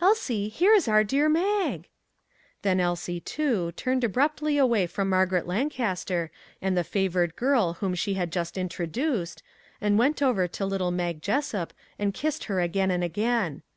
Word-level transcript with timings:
Elsie, 0.00 0.48
here 0.48 0.72
is 0.74 0.86
our 0.86 1.02
dear 1.02 1.28
Mag." 1.28 1.88
Then 2.62 2.78
Elsie, 2.78 3.18
too, 3.18 3.72
turned 3.72 4.04
abruptly 4.04 4.58
away 4.58 4.86
from 4.86 5.08
Margaret 5.08 5.44
Lancas 5.44 6.04
ter 6.04 6.30
and 6.62 6.76
the 6.76 6.84
favored 6.84 7.34
girl 7.34 7.72
whom 7.72 7.92
she 7.96 8.14
had 8.14 8.30
just 8.30 8.56
in 8.56 8.68
troduced, 8.68 9.42
and 9.80 9.98
went 9.98 10.22
over 10.22 10.46
to 10.46 10.64
little 10.64 10.92
Mag 10.92 11.20
Jessup 11.20 11.72
and 11.98 12.14
kissed 12.14 12.44
her 12.44 12.60
again 12.60 12.92
and 12.92 13.02
again. 13.02 13.62